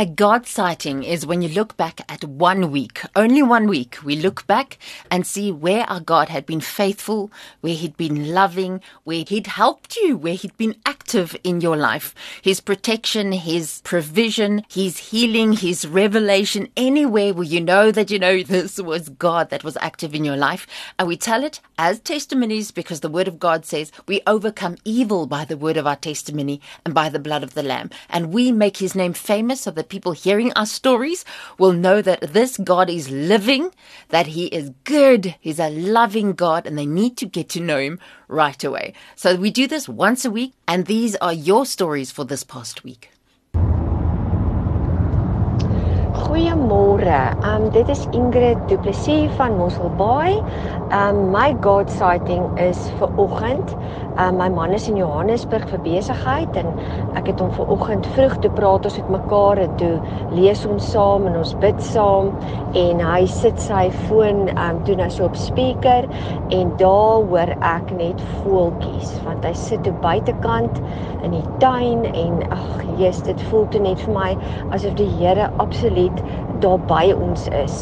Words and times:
A 0.00 0.06
God 0.06 0.46
sighting 0.46 1.02
is 1.02 1.26
when 1.26 1.42
you 1.42 1.48
look 1.48 1.76
back 1.76 2.02
at 2.08 2.22
one 2.22 2.70
week, 2.70 3.00
only 3.16 3.42
one 3.42 3.66
week. 3.66 3.98
We 4.04 4.14
look 4.14 4.46
back 4.46 4.78
and 5.10 5.26
see 5.26 5.50
where 5.50 5.90
our 5.90 5.98
God 5.98 6.28
had 6.28 6.46
been 6.46 6.60
faithful, 6.60 7.32
where 7.62 7.74
He'd 7.74 7.96
been 7.96 8.32
loving, 8.32 8.80
where 9.02 9.24
He'd 9.26 9.48
helped 9.48 9.96
you, 9.96 10.16
where 10.16 10.34
He'd 10.34 10.56
been 10.56 10.76
active 10.86 11.34
in 11.42 11.60
your 11.60 11.76
life. 11.76 12.14
His 12.42 12.60
protection, 12.60 13.32
His 13.32 13.80
provision, 13.82 14.62
His 14.68 14.98
healing, 14.98 15.54
His 15.54 15.84
revelation, 15.84 16.68
anywhere 16.76 17.34
where 17.34 17.42
you 17.42 17.60
know 17.60 17.90
that 17.90 18.08
you 18.08 18.20
know 18.20 18.40
this 18.44 18.78
was 18.78 19.08
God 19.08 19.50
that 19.50 19.64
was 19.64 19.76
active 19.80 20.14
in 20.14 20.24
your 20.24 20.36
life. 20.36 20.64
And 20.96 21.08
we 21.08 21.16
tell 21.16 21.42
it 21.42 21.60
as 21.76 21.98
testimonies 21.98 22.70
because 22.70 23.00
the 23.00 23.10
Word 23.10 23.26
of 23.26 23.40
God 23.40 23.66
says 23.66 23.90
we 24.06 24.20
overcome 24.28 24.76
evil 24.84 25.26
by 25.26 25.44
the 25.44 25.56
word 25.56 25.76
of 25.76 25.88
our 25.88 25.96
testimony 25.96 26.60
and 26.84 26.94
by 26.94 27.08
the 27.08 27.18
blood 27.18 27.42
of 27.42 27.54
the 27.54 27.64
Lamb. 27.64 27.90
And 28.08 28.32
we 28.32 28.52
make 28.52 28.76
His 28.76 28.94
name 28.94 29.12
famous 29.12 29.62
so 29.62 29.72
that 29.72 29.87
people 29.88 30.12
hearing 30.12 30.52
our 30.54 30.66
stories 30.66 31.24
will 31.58 31.72
know 31.72 32.02
that 32.02 32.20
this 32.20 32.56
God 32.58 32.88
is 32.90 33.10
living, 33.10 33.70
that 34.08 34.28
He 34.28 34.46
is 34.46 34.70
good, 34.84 35.34
He's 35.40 35.58
a 35.58 35.70
loving 35.70 36.32
God, 36.32 36.66
and 36.66 36.78
they 36.78 36.86
need 36.86 37.16
to 37.18 37.26
get 37.26 37.48
to 37.50 37.60
know 37.60 37.78
Him 37.78 37.98
right 38.28 38.62
away. 38.62 38.94
So 39.16 39.36
we 39.36 39.50
do 39.50 39.66
this 39.66 39.88
once 39.88 40.24
a 40.24 40.30
week, 40.30 40.52
and 40.66 40.86
these 40.86 41.16
are 41.16 41.32
your 41.32 41.66
stories 41.66 42.10
for 42.10 42.24
this 42.24 42.44
past 42.44 42.84
week. 42.84 43.10
Goeiemôre. 46.28 47.34
Um 47.42 47.70
dit 47.72 47.88
is 47.88 48.06
Ingrid 48.12 48.58
Du 48.68 48.76
Plessis 48.78 49.30
van 49.36 49.56
Mosselbaai. 49.56 50.42
Um 50.92 51.30
my 51.30 51.52
God 51.52 51.90
sighting 51.90 52.44
is 52.58 52.78
vir 52.98 53.08
oggend. 53.16 53.72
Um 54.18 54.36
my 54.36 54.48
man 54.48 54.74
is 54.74 54.88
in 54.90 54.96
Johannesburg 54.98 55.68
vir 55.70 55.78
besigheid 55.84 56.56
en 56.58 56.72
ek 57.18 57.28
het 57.30 57.42
hom 57.42 57.52
ver 57.54 57.68
oggend 57.70 58.06
vroeg 58.16 58.32
toe 58.42 58.50
praat 58.56 58.88
ons 58.88 58.96
met 58.98 59.12
mekaar 59.14 59.60
en 59.62 59.76
toe 59.78 59.92
lees 60.34 60.64
ons 60.66 60.88
saam 60.94 61.28
en 61.30 61.36
ons 61.38 61.52
bid 61.62 61.78
saam 61.86 62.32
en 62.82 63.02
hy 63.06 63.20
sit 63.30 63.62
sy 63.62 63.84
foon 64.08 64.48
um 64.56 64.80
toe 64.88 64.96
nou 64.98 65.06
so 65.14 65.28
op 65.28 65.38
speaker 65.38 66.08
en 66.58 66.74
daar 66.82 67.22
hoor 67.30 67.54
ek 67.70 67.94
net 68.00 68.24
voeltjies 68.40 69.14
want 69.28 69.46
hy 69.46 69.54
sit 69.62 69.86
toe 69.86 69.94
buitekant 70.02 70.82
in 71.22 71.38
die 71.38 71.46
tuin 71.62 72.02
en 72.10 72.42
ag 72.54 72.82
Jesus 72.98 73.22
dit 73.30 73.46
voel 73.52 73.70
toe 73.70 73.84
net 73.86 74.02
vir 74.02 74.18
my 74.18 74.30
asof 74.74 74.98
die 74.98 75.10
Here 75.18 75.46
absoluut 75.62 76.24
daar 76.62 76.82
by 76.90 77.04
ons 77.14 77.46
is. 77.54 77.78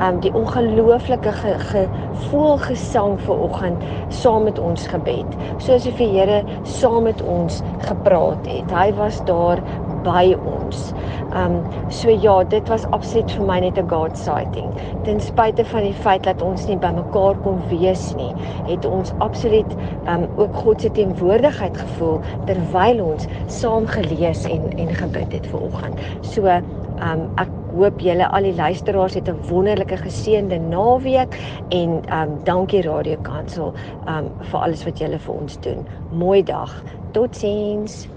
Um 0.00 0.20
die 0.24 0.32
ongelooflike 0.34 1.32
gevoel 1.32 2.56
ge, 2.56 2.64
gesang 2.70 3.18
vir 3.20 3.42
oggend 3.44 3.82
saam 4.08 4.46
met 4.48 4.58
ons 4.58 4.86
gebed. 4.88 5.36
Soos 5.60 5.84
die 5.84 5.92
Here 6.00 6.40
saam 6.64 7.04
met 7.04 7.20
ons 7.22 7.60
gepraat 7.84 8.46
het. 8.48 8.72
Hy 8.72 8.88
was 8.96 9.20
daar 9.28 9.60
by 10.04 10.32
ons. 10.48 10.90
Um 11.36 11.60
so 11.92 12.10
ja, 12.10 12.38
dit 12.44 12.72
was 12.72 12.86
absoluut 12.96 13.30
vir 13.36 13.46
my 13.46 13.58
net 13.60 13.78
'n 13.78 13.88
God 13.88 14.16
sighting. 14.18 14.72
Ten 15.04 15.20
spyte 15.20 15.64
van 15.64 15.82
die 15.82 15.94
feit 15.94 16.24
dat 16.24 16.42
ons 16.42 16.66
nie 16.66 16.76
bymekaar 16.76 17.36
kon 17.44 17.60
wees 17.68 18.14
nie, 18.16 18.32
het 18.66 18.84
ons 18.84 19.12
absoluut 19.18 19.76
um 20.06 20.28
ook 20.36 20.56
God 20.56 20.80
se 20.80 20.90
teenwoordigheid 20.90 21.76
gevoel 21.76 22.20
terwyl 22.46 23.04
ons 23.04 23.26
saam 23.46 23.86
gelees 23.86 24.44
en 24.44 24.78
en 24.78 24.94
gebid 24.94 25.32
het 25.32 25.46
ver 25.46 25.60
oggend. 25.60 26.00
So 26.20 26.46
um 26.46 27.28
ek 27.36 27.59
hoop 27.74 28.00
julle 28.00 28.28
al 28.28 28.46
die 28.48 28.54
luisteraars 28.54 29.14
het 29.14 29.28
'n 29.28 29.42
wonderlike 29.48 29.96
geseënde 29.96 30.58
naweek 30.58 31.36
en 31.68 31.90
um 32.20 32.38
dankie 32.44 32.82
Radio 32.82 33.16
Kansel 33.22 33.74
um 34.06 34.30
vir 34.40 34.60
alles 34.60 34.84
wat 34.84 34.98
julle 34.98 35.18
vir 35.18 35.34
ons 35.34 35.60
doen. 35.60 35.86
Mooi 36.12 36.42
dag. 36.42 36.82
Totsiens. 37.12 38.08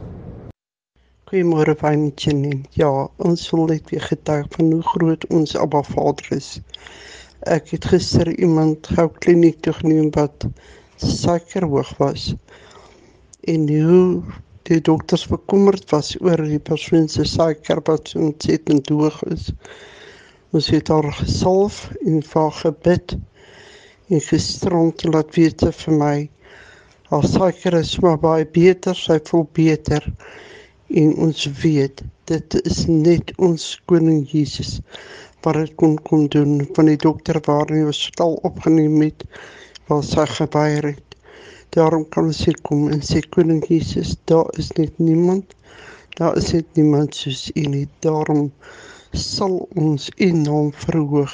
Goeiemôre 1.25 1.75
Valentin. 1.75 2.65
Ja, 2.77 3.09
ons 3.17 3.49
wil 3.51 3.65
net 3.65 3.89
weer 3.89 4.01
getuig 4.01 4.45
van 4.49 4.71
hoe 4.71 4.81
groot 4.81 5.27
ons 5.27 5.55
Abba 5.57 5.81
Vader 5.81 6.27
is. 6.35 6.61
Ek 7.39 7.69
het 7.69 7.85
gister 7.85 8.29
iemand 8.37 8.87
gou 8.87 9.09
kliniek 9.19 9.61
toe 9.61 9.73
geneem 9.73 10.11
wat 10.13 10.45
suiker 10.95 11.65
hoog 11.65 11.97
was. 11.97 12.35
En 13.49 13.67
hoe 13.67 14.21
die 14.69 14.79
dokters 14.81 15.25
bekommerd 15.27 15.89
was 15.91 16.13
oor 16.21 16.43
die 16.47 16.61
persoon 16.71 17.09
se 17.11 17.25
suiker 17.27 17.81
wat 17.89 18.13
ontsettend 18.15 18.89
hoog 18.89 19.19
is. 19.33 19.49
Ons 20.55 20.69
het 20.71 20.91
haar 20.93 21.09
gesalf 21.19 21.89
en 22.05 22.21
vir 22.33 22.51
gebid 22.61 23.17
en 24.09 24.23
gestrond 24.29 25.03
laat 25.09 25.35
weet 25.35 25.65
vir 25.81 25.99
my 25.99 26.15
haar 27.11 27.27
suiker 27.29 27.75
is 27.77 27.97
maar 28.01 28.17
baie 28.17 28.45
beter, 28.45 28.95
sy 28.97 29.19
voel 29.29 29.45
beter 29.53 30.07
en 31.03 31.13
ons 31.27 31.45
weet 31.61 32.01
dit 32.31 32.55
is 32.63 32.85
net 32.87 33.33
ons 33.37 33.65
koning 33.91 34.23
Jesus 34.31 34.77
wat 35.43 35.59
dit 35.59 35.73
kon 35.81 35.97
kom 36.07 36.27
doen 36.31 36.61
van 36.75 36.89
die 36.91 36.99
dokter 37.05 37.41
waar 37.47 37.71
hy 37.73 37.83
was 37.89 37.99
stil 38.09 38.37
opgeneem 38.47 39.01
het 39.03 39.25
waar 39.89 40.05
sy 40.07 40.25
gebeur 40.37 40.93
het 40.93 41.12
Daarom 41.73 42.03
kan 42.13 42.27
ons 42.29 42.43
hier 42.45 42.57
kom 42.61 42.83
en 42.93 42.99
sê 43.01 43.23
koning 43.33 43.63
Jesus, 43.65 44.11
daar 44.29 44.45
is 44.61 44.67
net 44.77 44.99
niemand. 45.01 45.55
Daar 46.19 46.35
is 46.37 46.51
net 46.53 46.67
niemand 46.77 47.15
soos 47.17 47.47
U 47.57 47.63
nie. 47.65 47.87
Daarom 48.05 48.51
sal 49.17 49.55
ons 49.81 50.11
U 50.21 50.27
naam 50.37 50.69
verhoog 50.83 51.33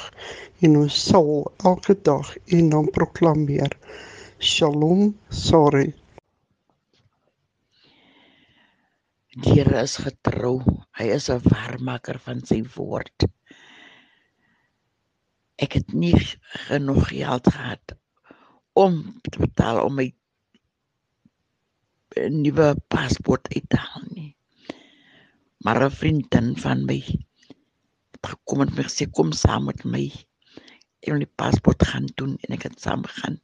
en 0.64 0.78
ons 0.80 1.00
sal 1.10 1.28
elke 1.68 1.96
dag 2.08 2.30
U 2.56 2.60
naam 2.64 2.88
proklameer. 2.94 3.74
Shalom, 4.40 5.10
sorry. 5.28 5.90
Die 9.36 9.58
Here 9.58 9.82
is 9.84 9.98
getrou. 10.00 10.62
Hy 10.96 11.10
is 11.18 11.28
'n 11.28 11.44
waarmaker 11.44 12.18
van 12.24 12.40
sy 12.40 12.62
woord. 12.76 13.28
Ek 15.60 15.76
het 15.76 15.92
nie 15.92 16.16
genoeg 16.16 17.12
geld 17.12 17.52
gehad 17.52 18.00
om 18.72 19.20
te 19.28 19.38
betaal 19.38 19.84
om 19.84 19.94
my 20.00 20.08
nuwe 22.16 22.74
paspoort 22.88 23.48
uit 23.54 23.66
te 23.68 23.76
haal 23.76 24.06
nie. 24.14 24.36
Maar 25.64 25.84
'n 25.84 25.90
vriendin 25.90 26.56
van 26.56 26.84
my 26.84 26.98
het 28.12 28.26
gekom 28.32 28.60
en 28.60 28.72
my 28.76 28.82
gesê 28.82 29.10
kom 29.10 29.32
saam 29.32 29.64
met 29.64 29.84
my. 29.84 30.10
Ek 31.02 31.12
wil 31.12 31.18
die 31.18 31.34
paspoort 31.36 31.82
gaan 31.86 32.08
doen 32.14 32.36
en 32.40 32.54
ek 32.54 32.62
het 32.62 32.80
saam 32.80 33.04
gegaan. 33.04 33.40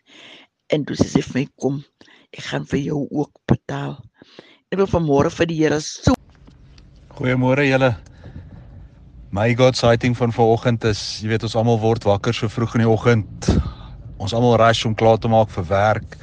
En 0.69 0.85
toe 0.85 0.97
sê 0.97 1.09
sy 1.09 1.23
vir 1.23 1.41
my 1.41 1.47
kom, 1.57 1.85
ek 2.33 2.43
gaan 2.43 2.67
vir 2.67 2.81
jou 2.81 3.07
ook 3.11 3.33
betaal. 3.47 4.03
Ek 4.71 4.79
wil 4.79 4.87
vanmôre 4.87 5.31
vir 5.31 5.47
die 5.47 5.57
Here 5.63 5.81
so 5.81 6.15
Goeiemôre 7.17 7.65
julle. 7.65 7.97
My 9.33 9.55
God 9.55 9.77
sighting 9.77 10.17
van 10.17 10.33
vanoggend 10.33 10.85
is, 10.85 11.21
jy 11.23 11.29
weet 11.29 11.43
ons 11.43 11.57
almal 11.57 11.79
word 11.81 12.05
wakker 12.05 12.35
so 12.35 12.49
vroeg 12.49 12.75
in 12.77 12.85
die 12.85 12.91
oggend. 12.91 13.49
Ons 14.21 14.35
almal 14.37 14.59
rush 14.61 14.85
om 14.85 14.95
klaar 14.95 15.17
te 15.19 15.29
maak 15.29 15.49
vir 15.55 15.65
werk. 15.71 16.17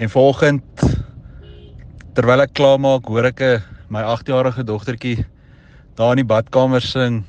En 0.00 0.08
vanoggend 0.08 0.93
terwyl 2.14 2.44
ek 2.44 2.52
klaar 2.54 2.78
maak, 2.78 3.08
hoor 3.10 3.26
ek 3.26 3.40
'n 3.42 3.62
my 3.90 4.02
8-jarige 4.02 4.62
dogtertjie 4.64 5.24
daar 5.98 6.12
in 6.14 6.22
die 6.22 6.30
badkamer 6.32 6.82
sing 6.82 7.24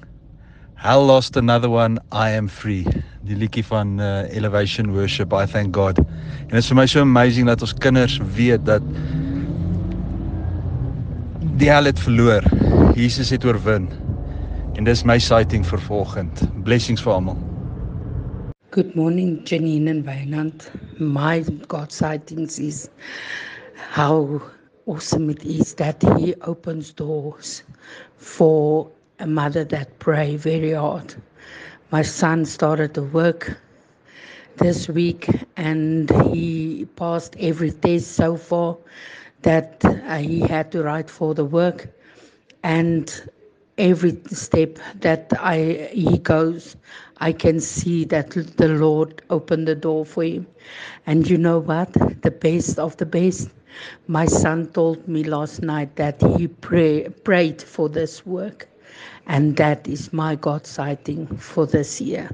Hell 0.75 1.05
lost 1.05 1.37
another 1.37 1.69
one, 1.69 1.97
I 2.11 2.29
am 2.31 2.47
free. 2.47 2.83
Die 3.25 3.33
liedjie 3.33 3.63
van 3.65 3.99
uh, 3.99 4.27
Elevation 4.29 4.91
Worship, 4.93 5.33
I 5.33 5.45
thank 5.45 5.73
God. 5.73 5.97
En 5.97 6.51
dit 6.51 6.59
is 6.59 6.67
vir 6.69 6.77
my 6.77 6.85
so 6.85 7.01
amazing 7.01 7.47
dat 7.47 7.63
ons 7.65 7.73
kinders 7.73 8.19
weet 8.35 8.65
dat 8.67 8.83
die 11.57 11.71
hel 11.71 11.89
het 11.89 11.99
verloor. 11.99 12.45
Jesus 12.93 13.31
het 13.33 13.47
oorwin. 13.47 13.87
En 14.75 14.85
dis 14.85 15.05
my 15.07 15.17
sighting 15.17 15.65
vir 15.65 15.81
volgend. 15.87 16.43
Blessings 16.67 17.01
vir 17.01 17.15
almal. 17.15 17.39
Good 18.75 18.93
morning 18.99 19.39
Janine 19.47 19.89
and 19.89 20.05
Wynand. 20.05 20.69
My 20.99 21.41
God 21.71 21.95
sightings 21.95 22.59
is 22.59 22.89
how 23.95 24.43
awesome 24.87 25.29
it 25.29 25.43
is 25.43 25.73
that 25.75 26.01
he 26.19 26.35
opens 26.41 26.91
doors 26.93 27.63
for 28.17 28.89
a 29.19 29.27
mother 29.27 29.63
that 29.63 29.97
pray 29.99 30.35
very 30.35 30.73
hard. 30.73 31.15
My 31.91 32.01
son 32.01 32.45
started 32.45 32.93
to 32.95 33.01
work 33.03 33.57
this 34.57 34.87
week 34.87 35.27
and 35.57 36.09
he 36.33 36.85
passed 36.95 37.35
every 37.39 37.71
test 37.71 38.13
so 38.13 38.37
far 38.37 38.77
that 39.41 39.83
uh, 39.83 40.17
he 40.17 40.39
had 40.39 40.71
to 40.71 40.83
write 40.83 41.09
for 41.09 41.33
the 41.33 41.45
work 41.45 41.87
and 42.63 43.29
every 43.77 44.17
step 44.31 44.77
that 45.01 45.31
I 45.39 45.89
he 45.93 46.17
goes 46.19 46.75
I 47.17 47.31
can 47.33 47.59
see 47.59 48.05
that 48.05 48.31
the 48.31 48.67
Lord 48.69 49.21
opened 49.29 49.67
the 49.67 49.75
door 49.75 50.05
for 50.05 50.23
him 50.23 50.47
and 51.05 51.29
you 51.29 51.37
know 51.37 51.59
what 51.59 51.93
the 52.21 52.31
best 52.31 52.79
of 52.79 52.97
the 52.97 53.05
best 53.05 53.49
My 54.07 54.25
son 54.25 54.67
told 54.67 55.07
me 55.07 55.23
last 55.23 55.61
night 55.61 55.95
that 55.97 56.21
he 56.37 56.47
pray, 56.47 57.09
prayed 57.23 57.61
for 57.61 57.89
this 57.89 58.25
work, 58.25 58.67
and 59.27 59.55
that 59.57 59.87
is 59.87 60.13
my 60.13 60.35
God 60.35 60.65
sighting 60.65 61.27
for 61.37 61.65
this 61.65 62.01
year. 62.01 62.29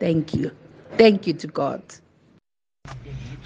Thank 0.00 0.34
you. 0.34 0.50
Thank 0.98 1.26
you 1.26 1.34
to 1.34 1.46
God. 1.48 1.82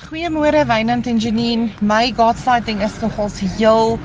Goeiemôre 0.08 0.64
Wynand 0.64 1.06
en 1.06 1.18
Janine. 1.18 1.68
My 1.80 2.12
God 2.16 2.38
sighting 2.38 2.80
is 2.80 2.94
nogals 3.02 3.38
heel 3.38 3.98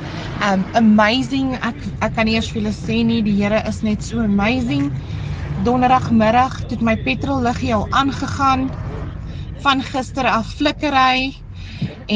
um 0.44 0.66
amazing. 0.76 1.54
Ek 1.70 1.78
ek 2.02 2.16
kan 2.18 2.28
nie 2.28 2.34
eers 2.36 2.50
vir 2.52 2.60
julle 2.60 2.74
sê 2.76 2.98
nie, 3.08 3.22
die 3.24 3.36
Here 3.38 3.62
is 3.70 3.80
net 3.88 4.04
so 4.04 4.20
amazing. 4.20 4.90
Donderdagmiddag 5.64 6.58
het 6.72 6.84
my 6.90 6.98
petrolliggie 7.06 7.72
al 7.78 7.88
aangegaan 8.02 8.68
van 9.64 9.86
gister 9.94 10.28
af 10.28 10.50
flikkery 10.60 11.32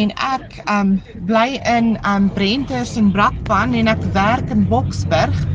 en 0.01 0.11
ek 0.33 0.59
um 0.67 0.97
bly 1.31 1.61
in 1.77 1.93
um 2.15 2.27
Brenters 2.35 2.97
en 2.99 3.13
Brakpan 3.15 3.77
en 3.77 3.93
ek 3.93 4.03
werk 4.17 4.51
in 4.57 4.67
Boksburg. 4.73 5.45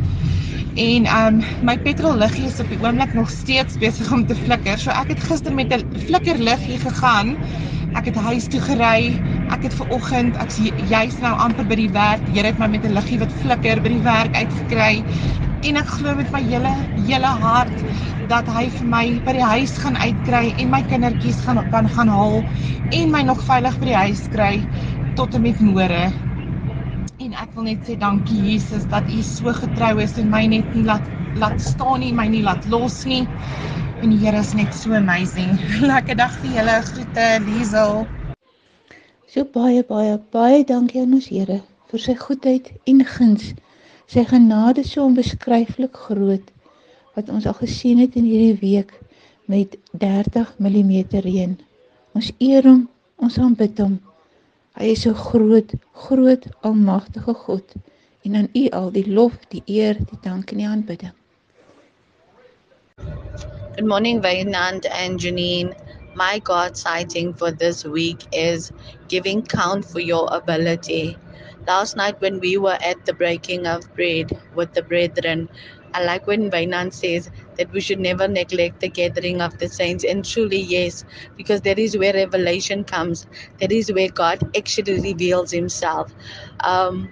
En 0.74 1.06
um 1.16 1.42
my 1.60 1.78
petrolliggie 1.78 2.46
is 2.48 2.60
op 2.60 2.68
die 2.72 2.80
oomblik 2.80 3.12
nog 3.12 3.30
steeds 3.30 3.76
besig 3.76 4.12
om 4.12 4.24
te 4.26 4.36
flikker. 4.36 4.78
So 4.78 4.90
ek 4.90 5.08
het 5.16 5.20
gister 5.20 5.54
met 5.54 5.72
'n 5.72 5.84
flikkerliggie 6.06 6.78
gegaan 6.80 7.36
Ek 7.98 8.06
het 8.08 8.16
huis 8.16 8.46
toe 8.48 8.60
gery. 8.64 9.20
Ek 9.52 9.64
het 9.66 9.74
ver 9.76 9.88
oggend, 9.92 10.36
ek's 10.40 10.56
juis 10.76 11.18
nou 11.20 11.32
amper 11.44 11.66
by 11.68 11.76
die 11.80 11.90
werk. 11.92 12.28
Here 12.32 12.46
het 12.48 12.58
my 12.60 12.68
met 12.72 12.84
'n 12.88 12.94
liggie 12.96 13.18
wat 13.20 13.32
flikker 13.32 13.82
by 13.84 13.88
die 13.92 14.02
werk 14.04 14.34
uitgekry. 14.36 15.04
En 15.62 15.76
ek 15.76 15.86
glo 15.86 16.14
met 16.16 16.30
my 16.32 16.40
hele 16.42 16.72
hele 16.96 17.32
hart 17.42 17.84
dat 18.28 18.46
hy 18.48 18.70
vir 18.70 18.86
my 18.86 19.20
by 19.24 19.32
die 19.32 19.44
huis 19.44 19.76
gaan 19.78 19.96
uitkry 19.96 20.54
en 20.58 20.70
my 20.70 20.82
kindertjies 20.82 21.40
gaan 21.44 21.60
kan 21.70 21.88
gaan 21.88 22.08
haal 22.08 22.44
en 22.90 23.10
my 23.10 23.22
nog 23.22 23.44
veilig 23.44 23.78
by 23.78 23.86
die 23.86 24.00
huis 24.06 24.28
kry 24.28 24.66
tot 25.14 25.34
en 25.34 25.42
met 25.42 25.60
môre. 25.60 26.12
Wil 27.62 27.76
net 27.76 27.84
sê 27.86 27.94
dankie 27.94 28.40
Jesus 28.42 28.88
dat 28.90 29.06
U 29.06 29.20
so 29.22 29.52
getrou 29.54 30.00
is 30.02 30.16
en 30.18 30.32
my 30.32 30.40
net 30.50 30.66
nie 30.74 30.82
laat 30.82 31.04
laat 31.38 31.60
staan 31.62 32.00
nie, 32.02 32.08
my 32.10 32.24
nie 32.26 32.40
laat 32.42 32.66
los 32.72 32.96
nie 33.06 33.20
en 34.02 34.10
die 34.10 34.18
Here 34.18 34.40
is 34.42 34.50
net 34.58 34.74
so 34.74 34.96
amazing. 34.98 35.52
Lekker 35.92 36.18
dag 36.18 36.34
vir 36.42 36.56
julle. 36.56 36.74
Groete, 36.88 37.28
Liesel. 37.46 38.02
So 39.30 39.46
baie 39.54 39.86
baie 39.86 40.18
baie 40.34 40.66
dankie 40.66 41.04
aan 41.04 41.14
ons 41.20 41.30
Here 41.30 41.60
vir 41.92 42.02
sy 42.08 42.18
goedheid 42.18 42.74
en 42.90 43.06
guns. 43.14 43.52
Sy 44.10 44.26
genade 44.34 44.82
so 44.82 45.06
onbeskryflik 45.06 45.94
groot 46.08 46.50
wat 47.14 47.30
ons 47.30 47.46
al 47.46 47.60
gesien 47.62 48.02
het 48.02 48.18
in 48.18 48.26
hierdie 48.26 48.58
week 48.58 48.96
met 49.46 49.78
30 50.02 50.56
mm 50.58 50.96
reën. 51.14 51.60
Ons 52.18 52.34
eer 52.42 52.66
hom, 52.66 52.88
ons 53.22 53.38
aanbid 53.38 53.86
hom. 53.86 54.00
Hy 54.78 54.86
is 54.94 55.02
so 55.04 55.12
groot, 55.12 55.74
groot 55.92 56.46
almagtige 56.64 57.34
God 57.44 57.74
en 58.24 58.36
aan 58.38 58.48
U 58.56 58.62
al 58.78 58.88
die 58.94 59.04
lof, 59.06 59.34
die 59.52 59.62
eer, 59.66 59.98
die 60.10 60.18
dank 60.24 60.52
en 60.54 60.62
die 60.62 60.68
aanbidding. 60.68 61.12
Good 63.76 63.86
morning, 63.86 64.22
Vainant 64.22 64.86
and 64.90 65.20
Janine. 65.20 65.74
My 66.14 66.38
God 66.38 66.76
sighting 66.76 67.34
for 67.34 67.50
this 67.50 67.84
week 67.84 68.20
is 68.32 68.72
giving 69.08 69.42
count 69.42 69.84
for 69.84 70.00
your 70.00 70.28
ability. 70.32 71.18
Last 71.66 71.96
night, 71.96 72.20
when 72.20 72.40
we 72.40 72.56
were 72.56 72.78
at 72.82 73.04
the 73.06 73.14
breaking 73.14 73.66
of 73.66 73.94
bread 73.94 74.32
with 74.54 74.72
the 74.74 74.82
brethren, 74.82 75.48
I 75.94 76.04
like 76.04 76.26
when 76.26 76.50
Vainant 76.50 76.94
says 76.94 77.30
that 77.56 77.72
we 77.72 77.80
should 77.80 78.00
never 78.00 78.28
neglect 78.28 78.80
the 78.80 78.88
gathering 78.88 79.40
of 79.40 79.58
the 79.58 79.68
saints. 79.68 80.04
And 80.04 80.24
truly, 80.24 80.60
yes, 80.60 81.04
because 81.36 81.62
that 81.62 81.78
is 81.78 81.96
where 81.96 82.12
revelation 82.12 82.84
comes, 82.84 83.26
that 83.60 83.72
is 83.72 83.92
where 83.92 84.08
God 84.10 84.40
actually 84.56 85.00
reveals 85.00 85.50
Himself. 85.52 86.14
Um, 86.64 87.10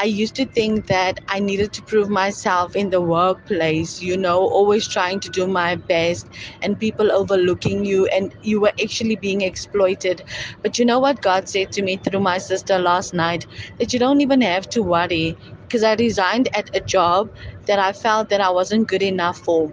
I 0.00 0.04
used 0.04 0.36
to 0.36 0.46
think 0.46 0.86
that 0.86 1.18
I 1.28 1.40
needed 1.40 1.72
to 1.72 1.82
prove 1.82 2.08
myself 2.08 2.76
in 2.76 2.90
the 2.90 3.00
workplace, 3.00 4.00
you 4.00 4.16
know, 4.16 4.38
always 4.46 4.86
trying 4.86 5.18
to 5.20 5.28
do 5.28 5.46
my 5.46 5.74
best 5.74 6.28
and 6.62 6.78
people 6.78 7.10
overlooking 7.10 7.84
you 7.84 8.06
and 8.06 8.32
you 8.42 8.60
were 8.60 8.72
actually 8.82 9.16
being 9.16 9.40
exploited. 9.40 10.22
But 10.62 10.78
you 10.78 10.84
know 10.84 11.00
what 11.00 11.20
God 11.22 11.48
said 11.48 11.72
to 11.72 11.82
me 11.82 11.96
through 11.96 12.20
my 12.20 12.38
sister 12.38 12.78
last 12.78 13.12
night? 13.12 13.46
That 13.78 13.92
you 13.92 13.98
don't 13.98 14.20
even 14.20 14.40
have 14.42 14.68
to 14.70 14.82
worry 14.82 15.36
because 15.68 15.84
I 15.84 15.94
resigned 15.94 16.48
at 16.56 16.74
a 16.76 16.80
job 16.80 17.30
that 17.66 17.78
I 17.78 17.92
felt 17.92 18.30
that 18.30 18.40
I 18.40 18.50
wasn't 18.50 18.88
good 18.88 19.02
enough 19.02 19.38
for 19.38 19.72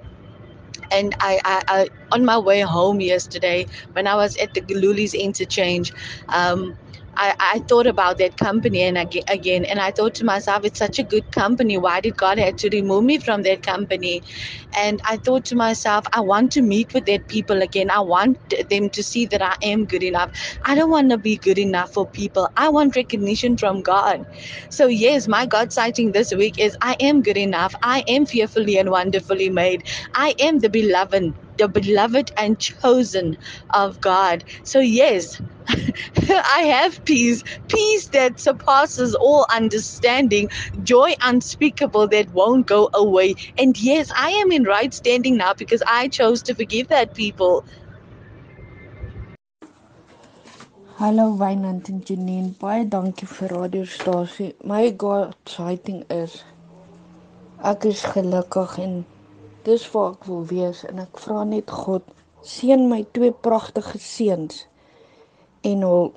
and 0.92 1.16
I, 1.22 1.40
I, 1.46 1.64
I, 1.68 1.90
on 2.14 2.26
my 2.26 2.38
way 2.40 2.62
home 2.62 3.02
yesterday 3.02 3.68
when 3.94 4.08
I 4.08 4.16
was 4.16 4.38
at 4.38 4.54
the 4.54 4.62
Luli's 4.62 5.14
interchange, 5.14 5.94
um, 6.30 6.76
I, 7.18 7.36
I 7.40 7.60
thought 7.60 7.88
about 7.88 8.18
that 8.20 8.38
company 8.38 8.84
and 8.84 8.98
again, 9.30 9.66
and 9.66 9.80
I 9.80 9.92
thought 9.92 10.16
to 10.16 10.26
myself, 10.26 10.66
it's 10.66 10.80
such 10.80 11.00
a 11.00 11.04
good 11.04 11.32
company. 11.32 11.78
Why 11.78 12.02
did 12.02 12.18
God 12.18 12.38
have 12.40 12.58
to 12.58 12.70
remove 12.70 13.06
me 13.06 13.20
from 13.20 13.44
that 13.44 13.64
company? 13.64 14.24
And 14.78 15.02
I 15.06 15.18
thought 15.18 15.46
to 15.46 15.56
myself, 15.56 16.06
I 16.14 16.22
want 16.22 16.52
to 16.54 16.62
meet 16.62 16.94
with 16.94 17.06
that 17.06 17.28
people 17.28 17.62
again. 17.62 17.90
I 17.92 18.02
want 18.02 18.38
them 18.70 18.90
to 18.92 19.04
see 19.04 19.26
that 19.28 19.42
I 19.42 19.56
am 19.64 19.86
good 19.86 20.04
enough. 20.04 20.32
I 20.66 20.76
don't 20.76 20.92
want 20.92 21.12
to 21.12 21.18
be 21.18 21.38
good 21.38 21.60
enough 21.60 21.94
for 21.94 22.08
people. 22.08 22.50
I 22.58 22.70
want 22.70 22.96
recognition 22.96 23.58
from 23.58 23.82
God. 23.82 24.26
So 24.70 24.88
yes, 24.88 25.28
my 25.28 25.46
God 25.46 25.74
sighting 25.74 26.12
this 26.14 26.34
week 26.34 26.60
is 26.60 26.78
I 26.82 26.96
am 27.00 27.22
good 27.22 27.38
enough. 27.38 27.76
I 27.84 28.04
am 28.08 28.26
fearfully 28.26 28.78
and 28.78 28.92
wonderfully 28.92 29.50
made. 29.50 29.84
I 30.16 30.36
am 30.40 30.60
the 30.60 30.70
beloved 30.70 31.34
the 31.58 31.70
beloved 31.70 32.32
and 32.38 32.60
chosen 32.60 33.38
of 33.74 34.02
God. 34.02 34.44
So, 34.64 34.80
yes, 34.80 35.42
I 35.70 36.62
have 36.64 37.04
peace, 37.06 37.44
peace 37.68 38.10
that 38.10 38.40
surpasses 38.40 39.16
all 39.16 39.48
understanding, 39.54 40.50
joy 40.84 41.14
unspeakable 41.24 42.08
that 42.10 42.30
won't 42.32 42.68
go 42.68 42.90
away. 42.94 43.36
And 43.58 43.78
yes, 43.80 44.12
I 44.18 44.30
am 44.32 44.52
in 44.52 44.65
right 44.66 44.94
standing 44.94 45.38
now 45.38 45.54
because 45.54 45.84
I 45.88 46.08
chose 46.08 46.42
to 46.44 46.56
forgive 46.56 46.88
that 46.90 47.14
people. 47.14 47.64
Hallo 50.98 51.36
Wynand 51.36 51.90
en 51.90 52.04
Janine, 52.08 52.54
baie 52.60 52.86
dankie 52.88 53.28
vir 53.28 53.52
radiostasie. 53.52 54.54
My 54.64 54.92
God 54.92 55.36
sighting 55.46 56.06
is 56.10 56.38
ek 57.72 57.88
is 57.90 58.04
gelukkig 58.14 58.78
en 58.84 58.94
dis 59.66 59.84
waar 59.92 60.14
ek 60.14 60.28
wil 60.30 60.46
wees 60.52 60.86
en 60.88 61.02
ek 61.04 61.20
vra 61.24 61.44
net 61.50 61.74
God 61.84 62.08
seën 62.46 62.88
my 62.88 63.02
twee 63.18 63.34
pragtige 63.48 64.00
seuns 64.00 64.64
en 65.68 65.84
hul 65.84 66.10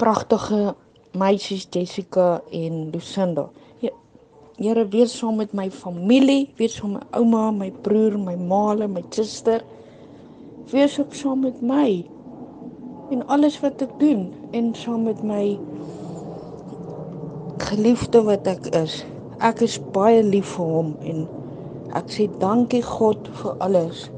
pragtige 0.00 0.74
meisies 1.12 1.68
Jessica 1.72 2.40
en 2.52 2.90
Lucinda. 2.94 3.48
Here 4.56 4.86
wees 4.88 5.12
saam 5.12 5.36
met 5.36 5.52
my 5.52 5.66
familie, 5.68 6.48
wees 6.56 6.78
saam 6.78 6.94
met 6.94 7.02
my 7.12 7.18
ouma, 7.18 7.40
my 7.52 7.68
broer, 7.84 8.14
my 8.16 8.36
ma, 8.36 8.72
my 8.88 9.02
suster. 9.12 9.60
Wees 10.72 10.98
ook 10.98 11.12
saam 11.12 11.42
met 11.44 11.60
my 11.60 12.06
en 13.12 13.26
alles 13.28 13.60
wat 13.60 13.84
ek 13.84 13.92
doen 14.00 14.32
en 14.56 14.72
saam 14.74 15.04
met 15.04 15.20
my 15.20 15.58
geliefde 17.68 18.24
wat 18.24 18.48
ek 18.48 18.72
is. 18.80 19.04
Ek 19.44 19.60
is 19.60 19.76
baie 19.92 20.24
lief 20.24 20.56
vir 20.56 20.72
hom 20.72 20.96
en 21.04 21.22
ek 22.00 22.08
sê 22.16 22.30
dankie 22.40 22.80
God 22.80 23.28
vir 23.42 23.60
alles. 23.60 24.08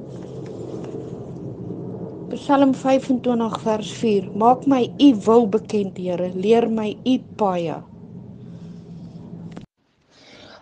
Psalm 2.31 2.79
25 2.79 3.61
vers 3.67 3.95
4 4.07 4.33
Maak 4.39 4.67
my 4.71 4.85
u 4.87 5.15
wil 5.27 5.49
bekend 5.51 5.99
Here 5.99 6.31
leer 6.39 6.71
my 6.71 6.93
u 7.03 7.19
paaie 7.41 7.83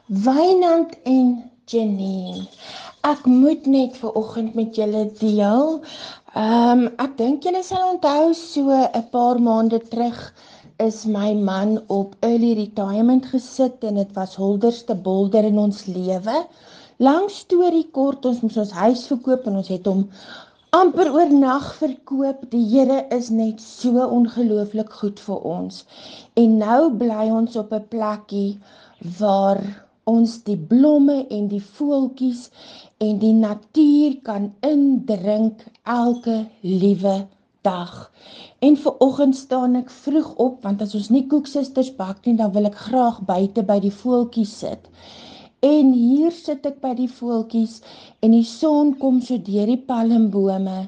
Wynand 0.06 0.92
en 1.02 1.50
Janine 1.66 2.46
Ek 3.06 3.25
moet 3.26 3.66
net 3.66 3.96
ver 3.98 4.14
oggend 4.18 4.54
met 4.54 4.76
julle 4.78 5.00
deel. 5.18 5.80
Ehm 6.38 6.82
um, 6.82 6.82
ek 7.02 7.16
dink 7.18 7.42
julle 7.46 7.62
sal 7.66 7.88
onthou 7.88 8.28
so 8.38 8.70
'n 8.70 9.02
paar 9.10 9.40
maande 9.46 9.80
terug 9.90 10.20
is 10.86 11.04
my 11.06 11.34
man 11.34 11.82
op 11.96 12.14
early 12.28 12.52
retirement 12.58 13.26
gesit 13.32 13.82
en 13.82 13.98
dit 13.98 14.12
was 14.18 14.34
holderste 14.42 14.94
bolder 14.94 15.44
in 15.44 15.58
ons 15.58 15.86
lewe. 15.86 16.36
Lang 16.98 17.26
storie 17.30 17.88
kort, 17.90 18.26
ons 18.26 18.42
moes 18.42 18.56
ons 18.62 18.75
huis 18.82 19.06
verkoop 19.06 19.46
en 19.46 19.56
ons 19.62 19.72
het 19.75 19.86
hom 19.86 20.04
amper 20.70 21.10
oornag 21.14 21.66
verkoop. 21.80 22.46
Die 22.50 22.62
Here 22.75 23.00
is 23.10 23.30
net 23.30 23.60
so 23.60 24.06
ongelooflik 24.06 24.90
goed 25.00 25.18
vir 25.20 25.42
ons. 25.56 25.82
En 26.34 26.58
nou 26.58 26.94
bly 27.02 27.26
ons 27.40 27.56
op 27.56 27.72
'n 27.72 27.88
plekkie 27.90 28.58
waar 29.18 29.86
ons 30.10 30.32
die 30.46 30.56
blomme 30.70 31.16
en 31.34 31.46
die 31.50 31.62
voeltjies 31.78 32.46
en 33.04 33.18
die 33.22 33.34
natuur 33.36 34.16
kan 34.28 34.48
indrink 34.66 35.64
elke 35.96 36.36
liewe 36.62 37.16
dag. 37.66 37.94
En 38.62 38.78
vir 38.82 39.00
oggend 39.06 39.36
staan 39.36 39.75
ek 39.82 39.90
vroeg 39.90 40.32
op 40.46 40.66
want 40.66 40.82
as 40.84 40.94
ons 40.98 41.10
nie 41.14 41.25
koeksusters 41.30 41.92
bak 41.98 42.22
nie, 42.25 42.36
dan 42.38 42.52
wil 42.54 42.70
ek 42.70 42.78
graag 42.88 43.22
buite 43.28 43.66
by 43.66 43.80
die 43.82 43.94
voeltjies 44.02 44.54
sit. 44.62 44.90
En 45.66 45.90
hier 45.96 46.34
sit 46.34 46.66
ek 46.68 46.78
by 46.84 46.92
die 46.98 47.10
voeltjies 47.10 47.80
en 48.22 48.36
die 48.36 48.46
son 48.46 48.94
kom 49.02 49.18
so 49.25 49.40
deur 49.50 49.66
die 49.72 49.80
palmbome 49.90 50.84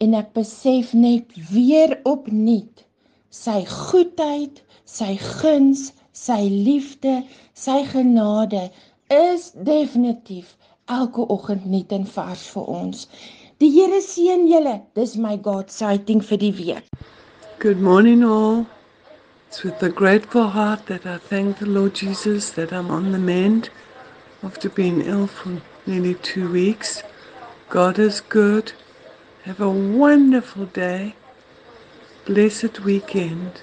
en 0.00 0.14
ek 0.22 0.30
besef 0.38 0.94
net 0.94 1.34
weer 1.50 1.98
opnuut 2.08 2.86
sy 3.30 3.62
goedheid, 3.70 4.58
sy 4.84 5.14
guns, 5.40 5.90
sy 6.20 6.48
liefde, 6.52 7.20
sy 7.54 7.80
genade 7.92 8.68
is 9.10 9.50
definitief 9.66 10.56
elke 10.90 11.24
oggend 11.32 11.66
nuut 11.70 11.92
en 11.96 12.04
vars 12.14 12.42
vir 12.54 12.66
ons. 12.80 13.06
Die 13.60 13.70
Here 13.72 14.00
seën 14.04 14.46
julle. 14.48 14.80
Dis 14.96 15.16
my 15.16 15.36
God 15.36 15.70
sighting 15.72 16.22
vir 16.24 16.40
die 16.40 16.52
week. 16.56 16.84
Good 17.58 17.80
morning 17.80 18.24
all. 18.24 18.66
It's 19.48 19.62
with 19.64 19.82
a 19.82 19.88
grateful 19.88 20.48
heart 20.48 20.86
that 20.86 21.06
I 21.06 21.18
thank 21.18 21.58
the 21.58 21.66
Lord 21.66 21.94
Jesus 21.94 22.50
that 22.50 22.72
I'm 22.72 22.90
on 22.90 23.12
the 23.12 23.18
mend 23.18 23.70
after 24.42 24.70
being 24.70 25.00
ill 25.02 25.26
for 25.26 25.60
nearly 25.86 26.14
2 26.14 26.50
weeks. 26.50 27.02
God 27.68 27.98
is 27.98 28.20
good. 28.20 28.72
Have 29.44 29.60
a 29.60 29.70
wonderful 29.70 30.66
day. 30.66 31.14
Blessed 32.26 32.80
weekend. 32.80 33.62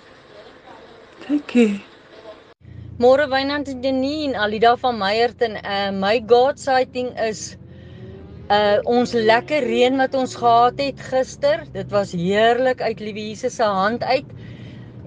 Take 1.22 1.48
care. 1.48 1.82
Môre 2.98 3.28
Wynand 3.30 3.68
en 3.70 3.84
Janine, 3.86 4.34
Alida 4.34 4.72
van 4.82 4.96
Meyerton. 4.98 5.60
Uh 5.62 5.92
my 5.94 6.18
God 6.26 6.58
sighting 6.58 7.12
is 7.22 7.54
uh 8.50 8.82
ons 8.90 9.14
lekker 9.14 9.62
reën 9.70 10.02
wat 10.02 10.18
ons 10.18 10.34
gehad 10.34 10.82
het 10.82 11.04
gister. 11.12 11.62
Dit 11.76 11.94
was 11.94 12.16
heerlik 12.18 12.82
uit 12.82 13.04
Liewe 13.06 13.28
Jesus 13.28 13.60
se 13.62 13.70
hand 13.70 14.02
uit. 14.02 14.34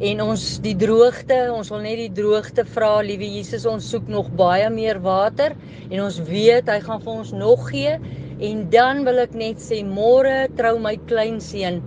En 0.07 0.23
ons 0.23 0.47
die 0.63 0.77
droogte, 0.79 1.41
ons 1.51 1.75
wil 1.75 1.83
net 1.89 1.99
die 2.05 2.15
droogte 2.21 2.63
vra, 2.63 2.93
Liewe 3.03 3.27
Jesus, 3.27 3.67
ons 3.67 3.91
soek 3.91 4.07
nog 4.07 4.31
baie 4.39 4.71
meer 4.71 5.03
water 5.03 5.59
en 5.91 6.07
ons 6.07 6.23
weet 6.31 6.71
hy 6.71 6.79
gaan 6.87 7.03
vir 7.03 7.15
ons 7.17 7.35
nog 7.43 7.69
gee. 7.75 7.99
En 8.39 8.65
dan 8.71 9.03
wil 9.03 9.19
ek 9.27 9.35
net 9.35 9.59
sê 9.59 9.83
môre 9.83 10.45
trou 10.55 10.77
my 10.79 10.95
kleinseun 11.11 11.83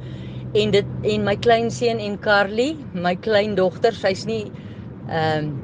en 0.51 0.79
dit 0.81 0.95
en 1.15 1.29
my 1.31 1.39
kleinseun 1.39 2.03
en 2.03 2.19
Carly, 2.19 2.73
my 2.91 3.15
kleindogter, 3.15 3.95
sy's 3.95 4.27
nie 4.27 4.49
ehm 5.07 5.47
um, 5.47 5.62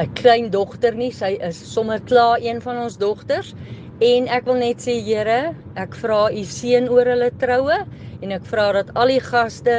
'n 0.00 0.14
klein 0.16 0.50
dogter 0.50 0.94
nie, 0.96 1.10
sy 1.12 1.36
is 1.44 1.58
sommer 1.74 2.00
klaar 2.00 2.40
een 2.40 2.60
van 2.64 2.78
ons 2.84 2.96
dogters. 2.96 3.54
En 4.00 4.28
ek 4.32 4.46
wil 4.48 4.56
net 4.62 4.80
sê 4.80 4.94
Here, 5.04 5.54
ek 5.76 5.96
vra 6.02 6.30
u 6.32 6.44
seën 6.44 6.88
oor 6.88 7.04
hulle 7.04 7.28
troue 7.42 7.76
en 8.22 8.32
ek 8.32 8.46
vra 8.48 8.72
dat 8.72 8.94
al 8.96 9.12
die 9.12 9.20
gaste 9.20 9.74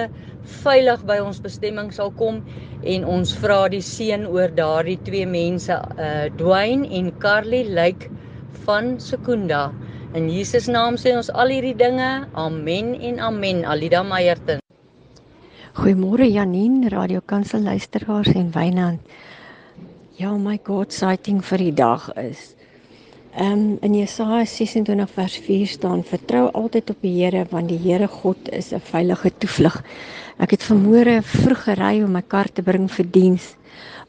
veilig 0.61 1.01
by 1.09 1.17
ons 1.21 1.39
bestemming 1.41 1.89
sal 1.93 2.11
kom 2.19 2.41
en 2.83 3.05
ons 3.05 3.33
vra 3.41 3.67
die 3.73 3.81
seën 3.81 4.27
oor 4.29 4.53
daardie 4.57 4.99
twee 5.07 5.25
mense, 5.25 5.73
uh 5.73 6.29
Dwayne 6.37 6.85
en 6.85 7.09
Carly 7.23 7.63
Lyk 7.65 8.09
van 8.65 8.99
Sekunda. 8.99 9.71
In 10.13 10.29
Jesus 10.29 10.67
naam 10.67 10.97
sê 11.01 11.15
ons 11.17 11.31
al 11.33 11.53
hierdie 11.53 11.77
dinge. 11.77 12.27
Amen 12.35 12.93
en 12.99 13.19
amen. 13.19 13.65
Alida 13.65 14.03
Meyerton. 14.03 14.61
Goeiemôre 15.81 16.27
Janine, 16.27 16.89
Radio 16.91 17.21
Kansel 17.25 17.63
luisteraars 17.63 18.33
en 18.35 18.51
Wynand. 18.51 18.99
Ja, 20.19 20.33
my 20.35 20.57
God 20.67 20.91
sighting 20.91 21.39
vir 21.39 21.61
die 21.61 21.71
dag 21.71 22.09
is. 22.19 22.51
Ehm 23.31 23.53
um, 23.53 23.77
in 23.81 23.93
Jesaja 23.95 24.43
26 24.43 25.11
vers 25.15 25.37
4 25.39 25.67
staan: 25.67 26.01
Vertrou 26.03 26.49
altyd 26.51 26.89
op 26.91 26.97
die 27.01 27.13
Here 27.15 27.45
want 27.51 27.69
die 27.71 27.79
Here 27.79 28.07
God 28.07 28.49
is 28.51 28.73
'n 28.73 28.83
veilige 28.83 29.31
toevlug. 29.37 29.77
Ek 30.37 30.51
het 30.51 30.63
vanmôre 30.67 31.21
vroeg 31.23 31.63
gery 31.63 32.03
om 32.03 32.11
my 32.11 32.21
kar 32.21 32.51
te 32.51 32.61
bring 32.61 32.91
vir 32.91 33.05
diens. 33.11 33.55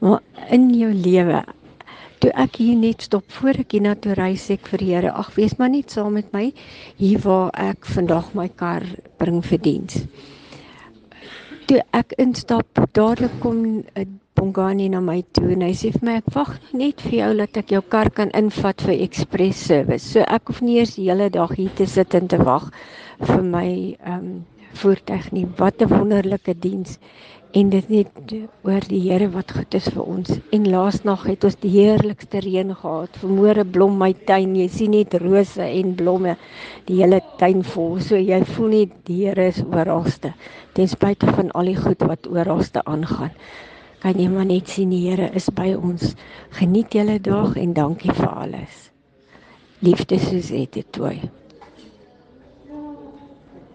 Maar 0.01 0.21
in 0.51 0.75
jou 0.75 0.93
lewe 0.93 1.45
toe 2.19 2.31
ek 2.35 2.57
hier 2.57 2.77
net 2.77 3.03
stop 3.03 3.25
voor 3.29 3.63
ek 3.63 3.73
hiernatoe 3.73 4.15
ry 4.15 4.35
sê 4.35 4.55
ek 4.55 4.67
vir 4.67 4.79
die 4.79 4.95
Here, 4.95 5.13
ag 5.13 5.31
wees 5.37 5.55
maar 5.59 5.71
net 5.71 5.91
saam 5.91 6.13
met 6.13 6.33
my 6.33 6.53
hier 6.97 7.19
waar 7.19 7.51
ek 7.55 7.87
vandag 7.87 8.35
my 8.35 8.49
kar 8.49 8.83
bring 9.19 9.43
vir 9.43 9.59
diens. 9.59 10.03
Toe 11.67 11.81
ek 11.93 12.13
instap, 12.19 12.67
dadelik 12.93 13.41
kom 13.41 13.85
'n 13.95 14.22
Bongani 14.39 14.87
na 14.89 15.01
my 15.05 15.19
toe 15.37 15.51
en 15.55 15.63
hy 15.65 15.73
sê 15.77 15.89
vir 15.95 16.05
my 16.09 16.13
ek 16.19 16.31
wag 16.35 16.53
net 16.81 17.03
vir 17.05 17.17
jou 17.19 17.33
dat 17.41 17.59
ek 17.61 17.73
jou 17.75 17.81
kar 17.95 18.09
kan 18.17 18.31
invat 18.39 18.85
vir 18.87 18.95
express 19.05 19.61
service. 19.71 20.07
So 20.15 20.25
ek 20.37 20.49
hoef 20.49 20.63
nie 20.65 20.79
eers 20.81 20.95
die 20.97 21.05
hele 21.11 21.29
dag 21.35 21.53
hier 21.59 21.75
te 21.81 21.87
sit 21.95 22.17
en 22.19 22.31
te 22.33 22.39
wag 22.41 22.71
vir 23.21 23.45
my 23.55 23.69
ehm 24.01 24.17
um, 24.17 24.33
voertuig 24.81 25.27
nie. 25.37 25.45
Wat 25.59 25.83
'n 25.85 25.91
wonderlike 25.93 26.55
diens. 26.65 26.99
En 27.53 27.69
dit 27.69 27.89
net 27.93 28.33
oor 28.65 28.85
die 28.89 29.01
Here 29.05 29.29
wat 29.35 29.53
goed 29.53 29.75
is 29.75 29.89
vir 29.95 30.03
ons. 30.03 30.31
En 30.57 30.71
laasnag 30.75 31.27
het 31.29 31.45
ons 31.45 31.59
die 31.61 31.73
heerlikste 31.75 32.41
reën 32.41 32.75
gehad. 32.75 33.19
Vermoere 33.21 33.65
blom 33.65 33.99
my 33.99 34.15
tuin. 34.31 34.57
Jy 34.57 34.69
sien 34.69 34.97
net 34.97 35.15
rose 35.21 35.61
en 35.63 35.95
blomme. 35.95 36.39
Die 36.89 37.03
hele 37.03 37.21
tuin 37.39 37.61
vol. 37.75 38.01
So 38.01 38.17
jy 38.17 38.41
voel 38.55 38.69
net 38.69 38.97
die 39.05 39.27
Here 39.27 39.47
is 39.53 39.61
oralste. 39.63 40.33
Ten 40.73 40.89
spyte 40.89 41.27
van 41.27 41.53
al 41.53 41.69
die 41.69 41.77
goed 41.77 42.01
wat 42.09 42.27
oralste 42.27 42.85
aangaan 42.85 43.37
kan 44.03 44.19
jy 44.19 44.27
maar 44.33 44.49
net 44.49 44.69
sien 44.69 44.91
die 44.91 45.05
Here 45.07 45.29
is 45.39 45.47
by 45.55 45.73
ons. 45.79 46.17
Geniet 46.59 46.95
julle 46.97 47.21
dag 47.23 47.55
en 47.57 47.77
dankie 47.77 48.11
vir 48.17 48.33
alles. 48.33 48.89
Liefde 49.87 50.19
dit 50.75 50.93
toe. 50.93 51.15